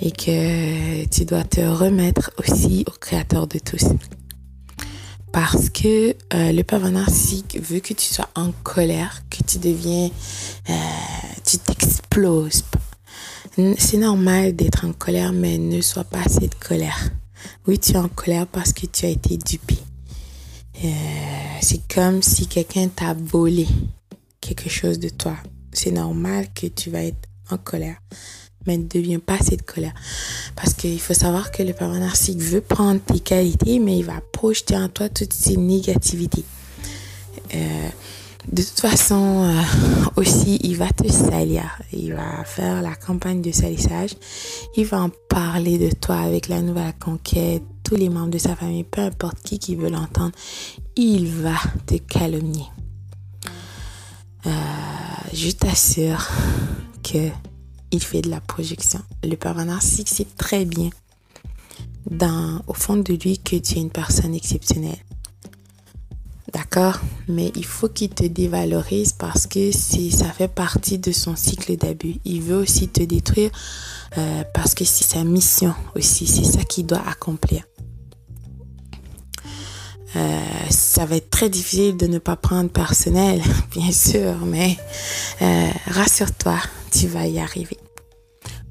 Et 0.00 0.10
que 0.10 1.04
tu 1.06 1.26
dois 1.26 1.44
te 1.44 1.60
remettre 1.60 2.32
aussi 2.38 2.84
au 2.88 2.92
créateur 2.92 3.46
de 3.46 3.58
tous. 3.58 3.84
Parce 5.30 5.68
que 5.68 6.16
euh, 6.34 6.52
le 6.52 6.62
pervers 6.62 6.90
narcissique 6.90 7.58
veut 7.62 7.80
que 7.80 7.92
tu 7.92 8.06
sois 8.06 8.28
en 8.34 8.52
colère, 8.62 9.22
que 9.30 9.44
tu 9.44 9.58
deviens, 9.58 10.10
euh, 10.70 10.72
tu 11.44 11.58
t'exploses. 11.58 12.64
C'est 13.76 13.98
normal 13.98 14.56
d'être 14.56 14.86
en 14.86 14.94
colère, 14.94 15.34
mais 15.34 15.58
ne 15.58 15.82
sois 15.82 16.04
pas 16.04 16.24
cette 16.24 16.58
colère. 16.58 17.10
Oui, 17.66 17.78
tu 17.78 17.92
es 17.92 17.96
en 17.98 18.08
colère 18.08 18.46
parce 18.46 18.72
que 18.72 18.86
tu 18.86 19.04
as 19.04 19.10
été 19.10 19.36
dupé. 19.36 19.76
Euh, 20.84 20.88
c'est 21.60 21.86
comme 21.92 22.22
si 22.22 22.46
quelqu'un 22.46 22.88
t'a 22.88 23.14
volé 23.14 23.66
quelque 24.40 24.68
chose 24.68 24.98
de 24.98 25.08
toi. 25.08 25.36
C'est 25.72 25.92
normal 25.92 26.46
que 26.54 26.66
tu 26.66 26.90
vas 26.90 27.04
être 27.04 27.28
en 27.50 27.56
colère. 27.56 27.96
Mais 28.66 28.76
ne 28.76 28.84
deviens 28.84 29.18
pas 29.18 29.38
cette 29.38 29.64
colère. 29.64 29.94
Parce 30.54 30.74
qu'il 30.74 31.00
faut 31.00 31.14
savoir 31.14 31.50
que 31.50 31.62
le 31.62 31.72
parent 31.72 31.98
narcissique 31.98 32.38
veut 32.38 32.60
prendre 32.60 33.00
tes 33.00 33.20
qualités, 33.20 33.78
mais 33.78 33.98
il 33.98 34.04
va 34.04 34.20
projeter 34.32 34.76
en 34.76 34.88
toi 34.88 35.08
toutes 35.08 35.32
ses 35.32 35.56
négativités. 35.56 36.44
Euh, 37.54 37.88
de 38.50 38.62
toute 38.62 38.80
façon, 38.80 39.44
euh, 39.44 39.62
aussi, 40.16 40.58
il 40.62 40.76
va 40.76 40.88
te 40.88 41.10
salir. 41.10 41.62
Il 41.92 42.14
va 42.14 42.44
faire 42.44 42.82
la 42.82 42.94
campagne 42.94 43.40
de 43.40 43.52
salissage. 43.52 44.10
Il 44.76 44.86
va 44.86 45.02
en 45.02 45.10
parler 45.28 45.78
de 45.78 45.94
toi 45.94 46.16
avec 46.16 46.48
la 46.48 46.60
nouvelle 46.60 46.92
conquête. 46.98 47.62
Tous 47.84 47.96
les 47.96 48.08
membres 48.08 48.30
de 48.30 48.38
sa 48.38 48.56
famille, 48.56 48.84
peu 48.84 49.02
importe 49.02 49.38
qui 49.42 49.58
qui 49.58 49.76
veut 49.76 49.90
l'entendre, 49.90 50.32
il 50.96 51.28
va 51.28 51.56
te 51.86 51.96
calomnier. 51.96 52.66
Euh, 54.46 54.50
je 55.32 55.50
t'assure 55.50 56.26
que 57.02 57.28
il 57.90 58.02
fait 58.02 58.22
de 58.22 58.30
la 58.30 58.40
projection. 58.40 59.00
Le 59.22 59.36
parent 59.36 59.64
narcissique 59.64 60.08
sait 60.08 60.26
très 60.36 60.64
bien 60.64 60.90
dans, 62.10 62.62
au 62.66 62.74
fond 62.74 62.96
de 62.96 63.12
lui 63.12 63.38
que 63.38 63.56
tu 63.56 63.76
es 63.76 63.80
une 63.80 63.90
personne 63.90 64.34
exceptionnelle. 64.34 64.98
D'accord 66.52 67.00
Mais 67.28 67.50
il 67.56 67.64
faut 67.64 67.88
qu'il 67.88 68.10
te 68.10 68.24
dévalorise 68.24 69.12
parce 69.12 69.46
que 69.46 69.72
ça 69.72 70.26
fait 70.26 70.48
partie 70.48 70.98
de 70.98 71.10
son 71.10 71.34
cycle 71.34 71.76
d'abus. 71.76 72.16
Il 72.24 72.42
veut 72.42 72.56
aussi 72.56 72.88
te 72.88 73.02
détruire 73.02 73.50
euh, 74.18 74.44
parce 74.52 74.74
que 74.74 74.84
c'est 74.84 75.04
sa 75.04 75.24
mission 75.24 75.74
aussi. 75.96 76.26
C'est 76.26 76.44
ça 76.44 76.62
qu'il 76.64 76.86
doit 76.86 77.02
accomplir. 77.08 77.64
Euh, 80.14 80.40
ça 80.68 81.06
va 81.06 81.16
être 81.16 81.30
très 81.30 81.48
difficile 81.48 81.96
de 81.96 82.06
ne 82.06 82.18
pas 82.18 82.36
prendre 82.36 82.68
personnel, 82.68 83.40
bien 83.70 83.90
sûr, 83.90 84.36
mais 84.44 84.76
euh, 85.40 85.70
rassure-toi, 85.86 86.58
tu 86.90 87.06
vas 87.06 87.26
y 87.26 87.40
arriver 87.40 87.78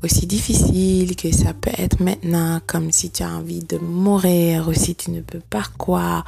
aussi 0.04 0.26
difficile 0.26 1.16
que 1.16 1.32
ça 1.32 1.54
peut 1.54 1.72
être 1.78 2.02
maintenant, 2.02 2.60
comme 2.66 2.92
si 2.92 3.12
tu 3.12 3.24
as 3.24 3.30
envie 3.30 3.64
de 3.64 3.78
mourir 3.78 4.68
ou 4.68 4.74
si 4.74 4.96
tu 4.96 5.12
ne 5.12 5.22
peux 5.22 5.40
pas 5.40 5.64
croire, 5.78 6.26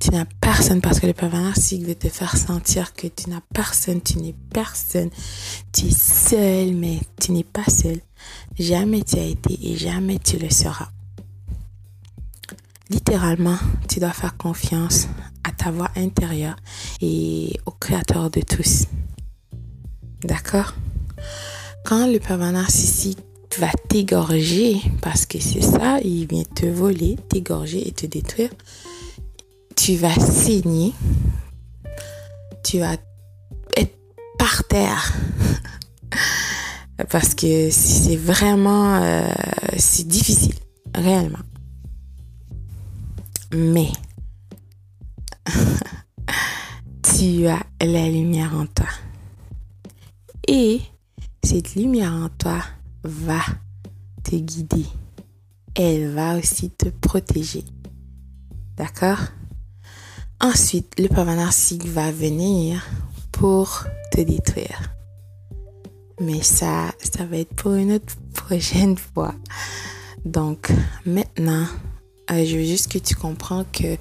tu 0.00 0.10
n'as 0.10 0.24
personne 0.40 0.80
parce 0.80 0.98
que 0.98 1.06
le 1.06 1.12
pervers 1.12 1.42
narcissique 1.42 1.86
veut 1.86 1.94
te 1.94 2.08
faire 2.08 2.36
sentir 2.36 2.94
que 2.94 3.06
tu 3.06 3.28
n'as 3.28 3.42
personne, 3.52 4.00
tu 4.00 4.18
n'es 4.18 4.34
personne, 4.52 5.10
tu 5.72 5.86
es 5.86 5.90
seul, 5.90 6.74
mais 6.74 7.00
tu 7.20 7.32
n'es 7.32 7.44
pas 7.44 7.64
seul. 7.64 8.00
Jamais 8.58 9.02
tu 9.02 9.16
as 9.16 9.24
été 9.24 9.58
et 9.62 9.76
jamais 9.76 10.18
tu 10.18 10.38
le 10.38 10.50
seras. 10.50 10.88
Littéralement, 12.88 13.58
tu 13.88 14.00
dois 14.00 14.12
faire 14.12 14.36
confiance 14.36 15.08
à 15.44 15.52
ta 15.52 15.70
voix 15.70 15.90
intérieure 15.96 16.56
et 17.00 17.58
au 17.66 17.70
créateur 17.70 18.30
de 18.30 18.40
tous. 18.40 18.86
D'accord? 20.24 20.74
Quand 21.84 22.06
le 22.06 22.18
pervers 22.18 22.52
narcissique 22.52 23.18
va 23.58 23.70
t'égorger, 23.88 24.80
parce 25.02 25.26
que 25.26 25.38
c'est 25.38 25.60
ça, 25.60 25.98
il 26.02 26.26
vient 26.26 26.44
te 26.44 26.66
voler, 26.66 27.16
t'égorger 27.28 27.86
et 27.86 27.92
te 27.92 28.06
détruire, 28.06 28.50
tu 29.76 29.96
vas 29.96 30.14
saigner, 30.14 30.92
tu 32.64 32.78
vas 32.78 32.96
être 33.76 33.94
par 34.38 34.64
terre. 34.64 35.12
parce 37.10 37.34
que 37.34 37.70
c'est 37.70 38.16
vraiment, 38.16 39.02
euh, 39.02 39.28
c'est 39.76 40.06
difficile, 40.06 40.54
réellement. 40.94 41.38
Mais, 43.52 43.90
tu 47.02 47.46
as 47.46 47.62
la 47.80 48.08
lumière 48.08 48.54
en 48.54 48.66
toi. 48.66 48.88
Et 50.48 50.80
cette 51.42 51.74
lumière 51.74 52.12
en 52.12 52.28
toi 52.28 52.62
va 53.02 53.40
te 54.22 54.36
guider. 54.36 54.86
Elle 55.74 56.12
va 56.12 56.36
aussi 56.36 56.70
te 56.70 56.88
protéger. 56.88 57.64
D'accord? 58.76 59.18
Ensuite, 60.40 60.98
le 60.98 61.08
pervers 61.08 61.36
narcissique 61.36 61.86
va 61.86 62.10
venir 62.10 62.84
pour 63.32 63.84
te 64.12 64.20
détruire. 64.20 64.94
Mais 66.20 66.42
ça, 66.42 66.92
ça 67.00 67.24
va 67.24 67.38
être 67.38 67.54
pour 67.54 67.74
une 67.74 67.92
autre 67.92 68.14
prochaine 68.34 68.96
fois. 68.96 69.34
Donc, 70.24 70.70
maintenant, 71.04 71.66
euh, 72.30 72.44
je 72.44 72.56
veux 72.56 72.64
juste 72.64 72.90
que 72.90 72.98
tu 72.98 73.14
comprends 73.14 73.64
que 73.72 73.96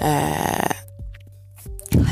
euh, 0.00 0.64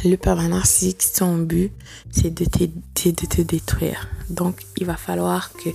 le 0.04 0.16
pervers 0.16 0.66
son 0.66 1.38
but, 1.38 1.72
c'est 2.10 2.30
de 2.30 2.44
te 2.44 3.42
détruire. 3.42 4.08
Donc, 4.30 4.64
il 4.76 4.86
va 4.86 4.96
falloir 4.96 5.52
que 5.52 5.70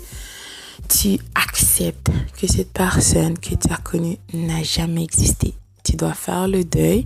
tu 0.90 1.20
acceptes 1.36 2.12
que 2.40 2.48
cette 2.48 2.72
personne 2.72 3.38
que 3.38 3.56
tu 3.56 3.72
as 3.72 3.78
connue 3.78 4.18
n'a 4.34 4.64
jamais 4.64 5.04
existé. 5.04 5.54
Tu 5.84 5.96
dois 5.96 6.14
faire 6.14 6.48
le 6.48 6.64
deuil 6.64 7.06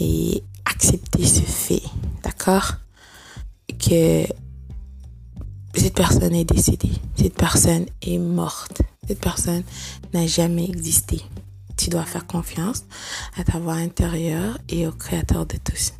et 0.00 0.42
accepter 0.64 1.24
ce 1.26 1.40
fait. 1.40 1.82
D'accord? 2.22 2.74
Que 3.78 4.24
cette 5.74 5.94
personne 5.94 6.34
est 6.34 6.44
décédée. 6.44 6.92
Cette 7.16 7.34
personne 7.34 7.86
est 8.02 8.18
morte. 8.18 8.82
Cette 9.06 9.20
personne 9.20 9.64
n'a 10.12 10.26
jamais 10.26 10.64
existé. 10.64 11.20
Tu 11.76 11.90
dois 11.90 12.04
faire 12.04 12.26
confiance 12.26 12.84
à 13.36 13.44
ta 13.44 13.58
voix 13.58 13.74
intérieure 13.74 14.58
et 14.68 14.86
au 14.86 14.92
Créateur 14.92 15.46
de 15.46 15.56
tous. 15.56 15.92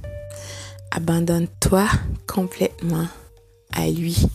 Abandonne-toi 0.92 1.86
complètement 2.26 3.08
lui. 3.90 4.26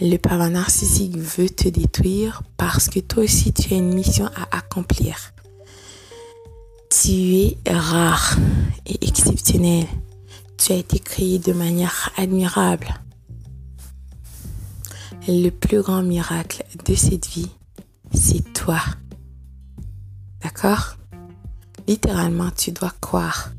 Le 0.00 0.16
parent 0.16 0.50
narcissique 0.50 1.16
veut 1.16 1.48
te 1.48 1.68
détruire 1.68 2.42
parce 2.56 2.88
que 2.88 2.98
toi 2.98 3.22
aussi 3.24 3.52
tu 3.52 3.72
as 3.72 3.76
une 3.76 3.94
mission 3.94 4.26
à 4.34 4.56
accomplir. 4.56 5.32
Tu 6.90 7.12
es 7.12 7.56
rare 7.66 8.36
et 8.84 8.98
exceptionnel. 9.06 9.86
Tu 10.58 10.72
as 10.72 10.76
été 10.76 10.98
créé 10.98 11.38
de 11.38 11.52
manière 11.52 12.10
admirable. 12.16 12.88
Le 15.28 15.50
plus 15.50 15.82
grand 15.82 16.02
miracle 16.02 16.64
de 16.84 16.94
cette 16.94 17.28
vie, 17.28 17.50
c'est 18.12 18.52
toi. 18.52 18.80
D'accord? 20.42 20.96
Littéralement, 21.86 22.50
tu 22.50 22.72
dois 22.72 22.92
croire 23.00 23.50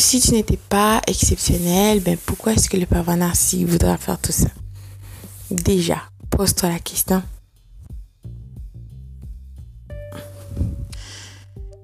si 0.00 0.20
tu 0.20 0.32
n'étais 0.32 0.56
pas 0.56 1.00
exceptionnel, 1.06 2.00
ben 2.00 2.16
pourquoi 2.26 2.52
est-ce 2.52 2.68
que 2.68 2.76
le 2.76 2.86
pervers 2.86 3.16
narcissique 3.16 3.66
voudra 3.66 3.96
faire 3.96 4.18
tout 4.18 4.32
ça? 4.32 4.48
Déjà, 5.50 6.02
pose-toi 6.30 6.68
la 6.68 6.78
question. 6.78 7.22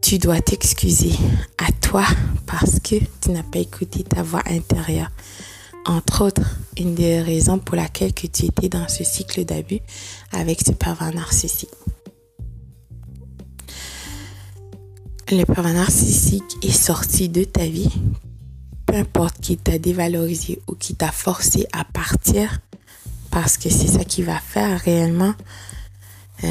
Tu 0.02 0.18
dois 0.18 0.40
t'excuser 0.40 1.12
à 1.58 1.70
toi 1.80 2.04
parce 2.46 2.80
que 2.80 2.96
tu 3.20 3.30
n'as 3.30 3.44
pas 3.44 3.60
écouté 3.60 4.02
ta 4.02 4.22
voix 4.22 4.42
intérieure. 4.46 5.10
Entre 5.86 6.24
autres, 6.24 6.58
une 6.76 6.94
des 6.94 7.22
raisons 7.22 7.58
pour 7.58 7.76
laquelle 7.76 8.12
que 8.12 8.26
tu 8.26 8.46
étais 8.46 8.68
dans 8.68 8.88
ce 8.88 9.04
cycle 9.04 9.44
d'abus 9.44 9.80
avec 10.32 10.60
ce 10.66 10.72
pervers 10.72 11.14
narcissique. 11.14 11.70
Le 15.36 15.44
pervers 15.44 15.74
narcissique 15.74 16.56
est 16.62 16.72
sorti 16.72 17.28
de 17.28 17.44
ta 17.44 17.64
vie, 17.64 17.92
peu 18.86 18.96
importe 18.96 19.40
qui 19.40 19.56
t'a 19.56 19.78
dévalorisé 19.78 20.60
ou 20.66 20.74
qui 20.74 20.94
t'a 20.94 21.12
forcé 21.12 21.66
à 21.72 21.84
partir, 21.84 22.60
parce 23.30 23.56
que 23.56 23.68
c'est 23.70 23.86
ça 23.86 24.04
qui 24.04 24.22
va 24.22 24.38
faire 24.38 24.80
réellement, 24.80 25.34
euh, 26.42 26.48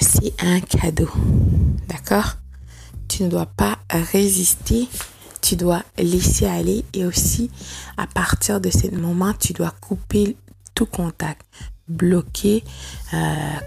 c'est 0.00 0.34
un 0.42 0.60
cadeau. 0.60 1.10
D'accord? 1.88 2.36
Tu 3.06 3.22
ne 3.22 3.28
dois 3.28 3.46
pas 3.46 3.78
résister, 3.90 4.88
tu 5.40 5.54
dois 5.54 5.84
laisser 5.96 6.46
aller 6.46 6.84
et 6.94 7.04
aussi 7.04 7.50
à 7.96 8.06
partir 8.06 8.60
de 8.60 8.70
ce 8.70 8.92
moment, 8.94 9.32
tu 9.32 9.52
dois 9.52 9.74
couper 9.80 10.36
tout 10.74 10.86
contact 10.86 11.42
bloquer, 11.88 12.64
euh, 13.14 13.16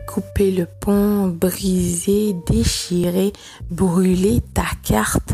couper 0.08 0.52
le 0.52 0.66
pont, 0.66 1.28
briser, 1.28 2.36
déchirer, 2.48 3.34
brûler 3.70 4.42
ta 4.54 4.68
carte 4.84 5.34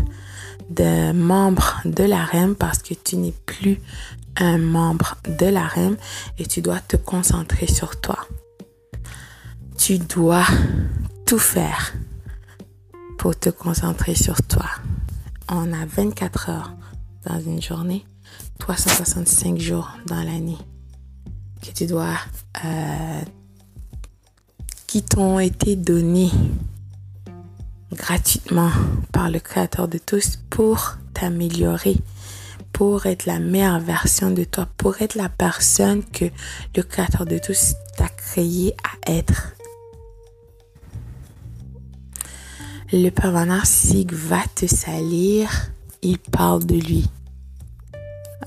de 0.69 1.12
membre 1.12 1.82
de 1.86 2.04
la 2.04 2.26
REM 2.26 2.56
parce 2.56 2.80
que 2.80 2.93
tu 2.93 3.17
n'es 3.17 3.34
plus 3.45 3.80
un 4.36 4.58
membre 4.58 5.15
de 5.39 5.45
la 5.45 5.67
REM 5.67 5.97
et 6.38 6.45
tu 6.45 6.62
dois 6.62 6.80
te 6.80 6.97
concentrer 6.97 7.67
sur 7.67 8.00
toi. 8.00 8.19
Tu 9.78 10.00
dois 10.00 10.45
tout 11.26 11.39
faire 11.39 11.93
pour 13.17 13.38
te 13.38 13.50
concentrer 13.50 14.15
sur 14.15 14.41
toi. 14.43 14.65
On 15.50 15.73
a 15.73 15.86
24 15.86 16.50
heures 16.50 16.73
dans 17.26 17.39
une 17.39 17.62
journée, 17.62 18.06
365 18.60 19.58
jours 19.58 19.91
dans 20.08 20.21
l'année 20.23 20.58
que 21.68 21.74
tu 21.74 21.86
dois, 21.86 22.18
euh, 22.64 23.22
qui 24.88 25.04
t'ont 25.04 25.40
été 25.40 25.76
donnés 25.76 26.32
gratuitement 27.92 28.72
par 29.12 29.30
le 29.30 29.40
Créateur 29.40 29.88
de 29.88 29.98
tous 29.98 30.40
pour 30.50 30.96
t'améliorer, 31.14 31.98
pour 32.72 33.06
être 33.06 33.26
la 33.26 33.40
meilleure 33.40 33.80
version 33.80 34.32
de 34.32 34.46
toi, 34.46 34.68
pour 34.78 35.02
être 35.02 35.16
la 35.16 35.30
personne 35.30 36.04
que 36.06 36.26
le 36.76 36.84
Créateur 36.84 37.26
de 37.26 37.38
tous 37.38 37.74
t'a 37.98 38.08
créé 38.08 38.74
à 38.84 39.12
être. 39.12 39.54
Le 42.94 43.10
pervers 43.10 43.46
narcissique 43.46 44.14
va 44.14 44.42
te 44.56 44.68
salir, 44.68 45.50
il 46.02 46.18
parle 46.18 46.66
de 46.66 46.76
lui. 46.76 47.10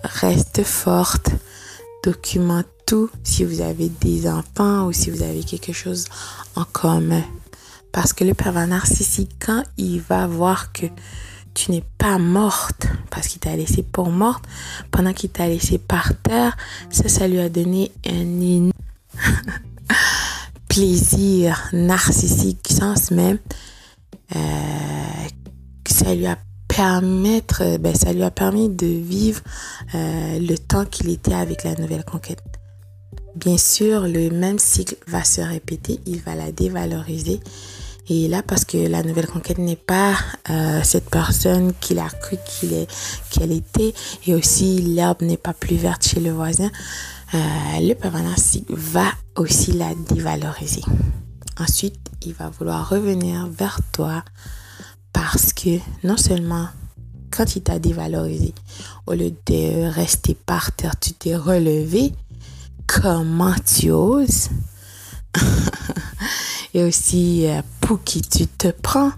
Reste 0.03 0.63
forte, 0.63 1.29
documente 2.03 2.67
si 3.23 3.45
vous 3.45 3.61
avez 3.61 3.89
des 3.89 4.29
enfants 4.29 4.87
ou 4.87 4.93
si 4.93 5.11
vous 5.11 5.23
avez 5.23 5.43
quelque 5.43 5.73
chose 5.73 6.07
en 6.57 6.65
commun. 6.65 7.23
Parce 7.93 8.13
que 8.13 8.25
le 8.25 8.35
pervers 8.35 8.67
narcissique, 8.67 9.33
quand 9.45 9.63
il 9.77 10.01
va 10.01 10.27
voir 10.27 10.73
que 10.73 10.87
tu 11.55 11.73
n'es 11.73 11.85
pas 11.99 12.19
morte, 12.19 12.87
parce 13.11 13.27
qu'il 13.29 13.41
t'a 13.41 13.57
laissé 13.57 13.83
pour 13.83 14.11
morte, 14.11 14.45
pendant 14.91 15.13
qu'il 15.13 15.31
t'a 15.31 15.49
laissé 15.49 15.79
par 15.79 16.13
terre, 16.23 16.57
ça, 16.91 17.09
ça 17.09 17.27
lui 17.27 17.41
a 17.41 17.49
donné 17.49 17.91
un 18.07 18.71
plaisir 20.69 21.69
narcissique, 21.73 22.69
sens 22.69 23.11
même, 23.11 23.39
euh, 24.37 25.29
ça 25.87 26.15
lui 26.15 26.27
a 26.27 26.39
permettre, 26.69 27.79
ben, 27.79 27.95
ça 27.95 28.13
lui 28.13 28.23
a 28.23 28.31
permis 28.31 28.69
de 28.69 28.87
vivre 28.87 29.43
euh, 29.95 30.39
le 30.39 30.57
temps 30.57 30.85
qu'il 30.85 31.09
était 31.11 31.35
avec 31.35 31.65
la 31.65 31.75
nouvelle 31.75 32.05
conquête. 32.05 32.41
Bien 33.37 33.57
sûr, 33.57 34.03
le 34.03 34.31
même 34.31 34.59
cycle 34.59 34.97
va 35.07 35.25
se 35.25 35.41
répéter, 35.41 36.01
il 36.07 36.21
va 36.21 36.35
la 36.35 36.53
dévaloriser 36.53 37.41
et 38.11 38.27
là, 38.27 38.43
parce 38.43 38.65
que 38.65 38.77
la 38.77 39.05
nouvelle 39.05 39.29
conquête 39.29 39.59
n'est 39.59 39.77
pas 39.77 40.17
euh, 40.51 40.81
cette 40.83 41.09
personne 41.09 41.73
qu'il 41.81 42.01
a 42.01 42.09
cru 42.09 42.37
qu'il 42.45 42.73
est, 42.73 42.89
qu'elle 43.31 43.53
était, 43.53 43.95
et 44.27 44.35
aussi 44.35 44.83
l'herbe 44.83 45.23
n'est 45.23 45.37
pas 45.37 45.55
plus 45.55 45.77
verte 45.77 46.05
chez 46.05 46.19
le 46.19 46.33
voisin, 46.33 46.71
euh, 47.35 47.39
le 47.81 47.95
pervers 47.95 48.25
va 48.69 49.07
aussi 49.37 49.71
la 49.73 49.95
dévaloriser. 50.09 50.83
Ensuite, 51.57 52.01
il 52.27 52.35
va 52.35 52.49
vouloir 52.49 52.89
revenir 52.89 53.47
vers 53.47 53.79
toi 53.93 54.25
parce 55.13 55.53
que 55.53 55.79
non 56.03 56.17
seulement 56.17 56.67
quand 57.31 57.55
il 57.55 57.63
t'a 57.63 57.79
dévalorisé, 57.79 58.55
au 59.07 59.13
lieu 59.13 59.33
de 59.47 59.89
rester 59.89 60.35
par 60.35 60.73
terre, 60.73 60.99
tu 60.99 61.13
t'es 61.13 61.37
relevé, 61.37 62.13
comment 62.91 63.55
tu 63.65 63.91
oses 63.91 64.49
et 66.75 66.83
aussi 66.83 67.47
euh, 67.47 67.63
pour 67.81 68.03
qui 68.03 68.21
tu 68.21 68.47
te 68.47 68.69
prends. 68.69 69.13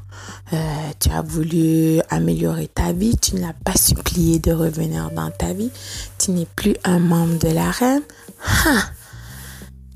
Euh, 0.52 0.90
tu 1.00 1.08
as 1.10 1.22
voulu 1.22 2.00
améliorer 2.10 2.68
ta 2.68 2.92
vie, 2.92 3.16
tu 3.16 3.36
ne 3.36 3.40
l'as 3.40 3.54
pas 3.54 3.74
supplié 3.74 4.38
de 4.38 4.52
revenir 4.52 5.10
dans 5.10 5.30
ta 5.30 5.54
vie, 5.54 5.70
tu 6.18 6.32
n'es 6.32 6.46
plus 6.56 6.76
un 6.84 6.98
membre 6.98 7.38
de 7.38 7.48
la 7.48 7.70
reine. 7.70 8.02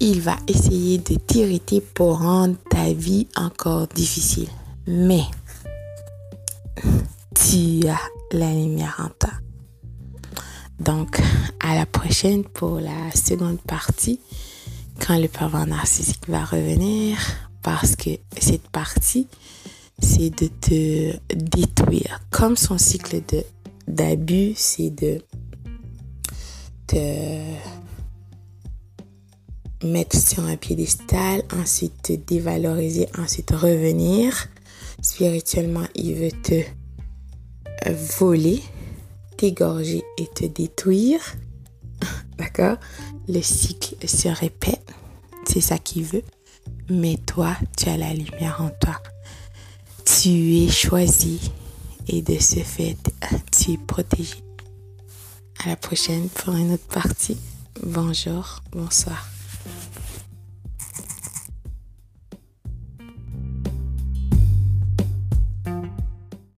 Il 0.00 0.20
va 0.20 0.36
essayer 0.46 0.98
de 0.98 1.14
t'irriter 1.14 1.80
pour 1.80 2.20
rendre 2.20 2.56
ta 2.70 2.92
vie 2.92 3.28
encore 3.36 3.86
difficile. 3.88 4.48
Mais 4.86 5.24
tu 7.34 7.86
as 7.88 8.00
la 8.32 8.50
lumière 8.52 8.96
en 8.98 9.08
toi. 9.18 9.32
Donc, 10.78 11.20
à 11.60 11.74
la 11.74 11.86
prochaine 11.86 12.44
pour 12.44 12.80
la 12.80 13.10
seconde 13.14 13.60
partie 13.60 14.20
quand 15.00 15.18
le 15.18 15.28
pervers 15.28 15.66
narcissique 15.66 16.28
va 16.28 16.44
revenir 16.44 17.18
parce 17.62 17.96
que 17.96 18.10
cette 18.38 18.68
partie, 18.68 19.26
c'est 19.98 20.30
de 20.30 20.46
te 20.46 21.16
détruire. 21.34 22.20
Comme 22.30 22.56
son 22.56 22.78
cycle 22.78 23.22
d'abus, 23.88 24.52
c'est 24.54 24.90
de 24.90 25.22
te 26.86 27.40
mettre 29.84 30.16
sur 30.16 30.44
un 30.44 30.56
piédestal, 30.56 31.42
ensuite 31.52 32.02
te 32.02 32.12
dévaloriser, 32.12 33.08
ensuite 33.18 33.50
revenir. 33.50 34.48
Spirituellement, 35.02 35.86
il 35.94 36.14
veut 36.14 36.32
te 36.42 36.62
voler, 38.18 38.62
t'égorger 39.36 40.02
et 40.18 40.26
te 40.26 40.44
détruire. 40.44 41.20
D'accord? 42.38 42.76
Le 43.28 43.42
cycle 43.42 43.96
se 44.06 44.28
répète. 44.28 44.92
C'est 45.46 45.60
ça 45.60 45.78
qu'il 45.78 46.04
veut. 46.04 46.24
Mais 46.88 47.16
toi, 47.26 47.56
tu 47.76 47.88
as 47.88 47.96
la 47.96 48.12
lumière 48.12 48.60
en 48.60 48.70
toi. 48.80 49.00
Tu 50.04 50.56
es 50.56 50.68
choisi 50.70 51.50
et 52.08 52.22
de 52.22 52.38
ce 52.38 52.60
fait, 52.60 52.96
tu 53.50 53.72
es 53.72 53.78
protégé. 53.78 54.36
À 55.64 55.68
la 55.68 55.76
prochaine 55.76 56.28
pour 56.28 56.54
une 56.54 56.72
autre 56.72 56.86
partie. 56.86 57.38
Bonjour, 57.82 58.62
bonsoir. 58.72 59.26